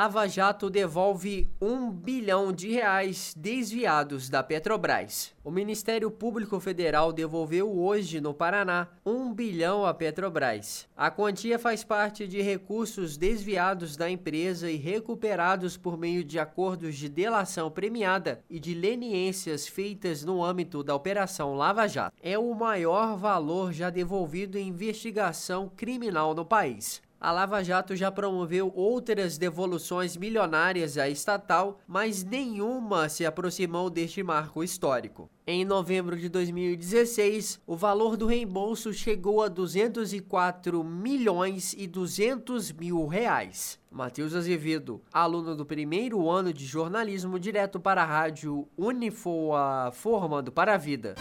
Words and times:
Lava 0.00 0.26
Jato 0.26 0.70
devolve 0.70 1.50
um 1.60 1.90
bilhão 1.90 2.54
de 2.54 2.70
reais 2.70 3.34
desviados 3.36 4.30
da 4.30 4.42
Petrobras. 4.42 5.34
O 5.44 5.50
Ministério 5.50 6.10
Público 6.10 6.58
Federal 6.58 7.12
devolveu 7.12 7.70
hoje 7.78 8.18
no 8.18 8.32
Paraná 8.32 8.88
um 9.04 9.30
bilhão 9.30 9.84
à 9.84 9.92
Petrobras. 9.92 10.88
A 10.96 11.10
quantia 11.10 11.58
faz 11.58 11.84
parte 11.84 12.26
de 12.26 12.40
recursos 12.40 13.18
desviados 13.18 13.94
da 13.94 14.10
empresa 14.10 14.70
e 14.70 14.76
recuperados 14.76 15.76
por 15.76 15.98
meio 15.98 16.24
de 16.24 16.38
acordos 16.38 16.96
de 16.96 17.06
delação 17.06 17.70
premiada 17.70 18.42
e 18.48 18.58
de 18.58 18.72
leniências 18.72 19.68
feitas 19.68 20.24
no 20.24 20.42
âmbito 20.42 20.82
da 20.82 20.94
Operação 20.94 21.54
Lava 21.54 21.86
Jato. 21.86 22.16
É 22.22 22.38
o 22.38 22.54
maior 22.54 23.18
valor 23.18 23.70
já 23.70 23.90
devolvido 23.90 24.56
em 24.56 24.68
investigação 24.68 25.70
criminal 25.76 26.34
no 26.34 26.46
país. 26.46 27.02
A 27.20 27.30
Lava 27.32 27.62
Jato 27.62 27.94
já 27.94 28.10
promoveu 28.10 28.72
outras 28.74 29.36
devoluções 29.36 30.16
milionárias 30.16 30.96
à 30.96 31.06
estatal, 31.06 31.78
mas 31.86 32.24
nenhuma 32.24 33.10
se 33.10 33.26
aproximou 33.26 33.90
deste 33.90 34.22
marco 34.22 34.64
histórico. 34.64 35.28
Em 35.46 35.62
novembro 35.62 36.16
de 36.16 36.30
2016, 36.30 37.60
o 37.66 37.76
valor 37.76 38.16
do 38.16 38.24
reembolso 38.24 38.90
chegou 38.94 39.42
a 39.42 39.48
204 39.48 40.82
milhões 40.82 41.74
e 41.76 41.86
200 41.86 42.72
mil 42.72 43.06
reais. 43.06 43.78
Matheus 43.90 44.34
Azevedo, 44.34 45.02
aluno 45.12 45.54
do 45.54 45.66
primeiro 45.66 46.30
ano 46.30 46.54
de 46.54 46.64
jornalismo, 46.64 47.38
direto 47.38 47.78
para 47.78 48.02
a 48.02 48.06
rádio 48.06 48.66
Unifoa, 48.78 49.90
formando 49.92 50.50
para 50.50 50.72
a 50.72 50.78
vida. 50.78 51.16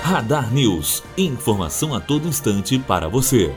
Radar 0.00 0.54
News. 0.54 1.02
Informação 1.16 1.92
a 1.92 2.00
todo 2.00 2.28
instante 2.28 2.78
para 2.78 3.08
você. 3.08 3.52